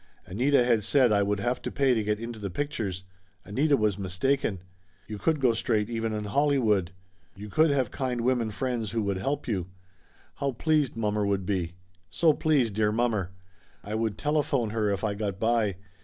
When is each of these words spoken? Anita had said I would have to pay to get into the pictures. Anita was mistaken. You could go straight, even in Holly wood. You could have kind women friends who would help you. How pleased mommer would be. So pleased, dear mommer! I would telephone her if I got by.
Anita 0.25 0.65
had 0.65 0.83
said 0.83 1.11
I 1.11 1.21
would 1.21 1.39
have 1.41 1.61
to 1.61 1.71
pay 1.71 1.93
to 1.93 2.03
get 2.03 2.19
into 2.19 2.39
the 2.39 2.49
pictures. 2.49 3.03
Anita 3.45 3.77
was 3.77 3.99
mistaken. 3.99 4.63
You 5.05 5.19
could 5.19 5.39
go 5.39 5.53
straight, 5.53 5.91
even 5.91 6.11
in 6.11 6.23
Holly 6.23 6.57
wood. 6.57 6.89
You 7.35 7.49
could 7.49 7.69
have 7.69 7.91
kind 7.91 8.21
women 8.21 8.49
friends 8.49 8.89
who 8.93 9.03
would 9.03 9.17
help 9.17 9.47
you. 9.47 9.67
How 10.37 10.53
pleased 10.53 10.95
mommer 10.95 11.23
would 11.27 11.45
be. 11.45 11.75
So 12.09 12.33
pleased, 12.33 12.73
dear 12.73 12.91
mommer! 12.91 13.29
I 13.83 13.93
would 13.93 14.17
telephone 14.17 14.71
her 14.71 14.89
if 14.91 15.03
I 15.03 15.13
got 15.13 15.39
by. 15.39 15.75